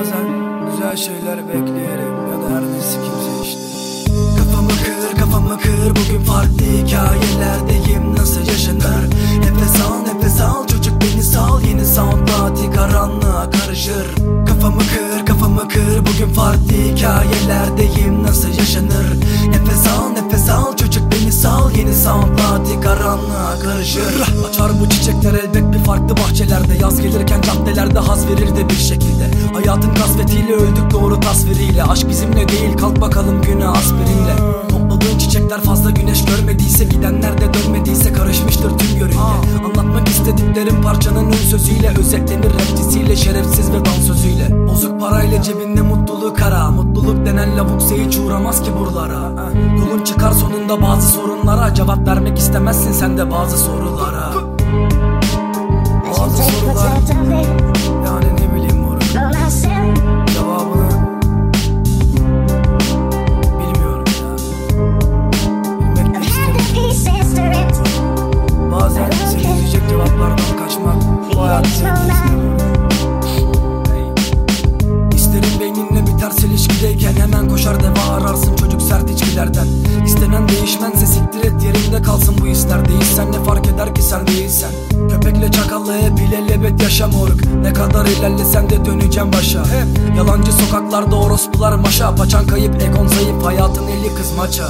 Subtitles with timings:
[0.00, 0.26] Bazen
[0.70, 3.60] güzel şeyler bekleyelim ya da her neyse kimse işte.
[4.38, 8.16] Kafamı kır kafamı kır bugün farklı hikayelerdeyim.
[8.16, 9.04] Nasıl yaşanır?
[9.38, 11.62] Nefes al nefes al çocuk beni sal.
[11.62, 14.06] Yeni sound party karanlığa karışır.
[14.46, 18.22] Kafamı kır kafamı kır bugün farklı hikayelerdeyim.
[18.22, 19.06] Nasıl yaşanır
[21.70, 24.22] sal yeni sound party karanlığa karışır.
[24.48, 26.74] Açar bu çiçekler elbet bir farklı bahçelerde.
[26.82, 29.30] Yaz gelirken caddelerde haz verir de bir şekilde.
[29.54, 31.82] Hayatın kasvetiyle öldük doğru tasviriyle.
[31.82, 34.36] Aşk bizimle değil kalk bakalım güne aspirinle
[34.68, 39.89] Topladığın çiçekler fazla güneş görmediyse Gidenler de dönmediyse karışmıştır tüm yörünge Anlatmak
[40.20, 47.26] istediklerim parçanın ön sözüyle Özetlenir rapçisiyle şerefsiz ve dansözüyle Bozuk parayla cebinde mutluluk ara Mutluluk
[47.26, 49.32] denen lavuksa hiç uğramaz ki buralara.
[49.78, 54.32] Yolun çıkar sonunda bazı sorunlara Cevap vermek istemezsin sen de bazı sorulara
[56.10, 57.69] Bazı sorular
[80.50, 82.88] değişmense siktir et yerinde kalsın bu hisler.
[82.88, 84.70] Değilsen ne fark eder ki sen değilsen?
[85.10, 89.60] Köpekle çakalla hep ilelebet yaşa moruk Ne kadar ilerlesen de döneceğim başa.
[89.60, 92.14] Hep yalancı sokaklarda orospular maşa.
[92.14, 94.68] Paçan kayıp ekon zayıf hayatın eli kız maça.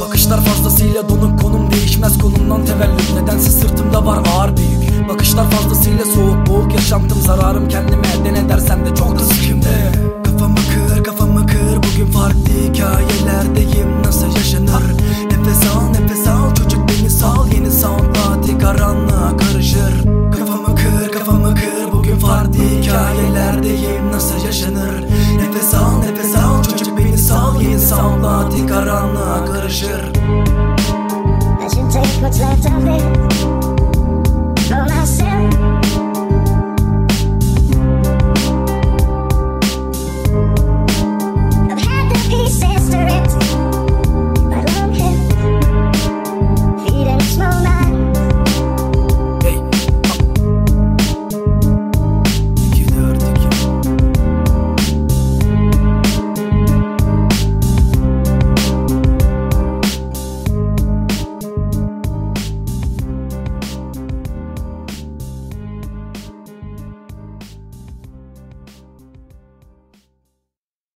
[0.00, 3.14] Bakışlar fazlasıyla donuk konum değişmez konumdan tevellüt.
[3.22, 7.20] Nedense sırtımda var ağır bir yük Bakışlar fazlasıyla soğuk boğuk yaşantım.
[7.20, 9.24] Zararım kendime elden edersen de çok da
[27.96, 30.12] Soundla karanlığa karışır.
[31.66, 33.71] Aşın tek mutlu tabi